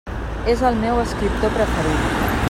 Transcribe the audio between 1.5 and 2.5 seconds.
preferit.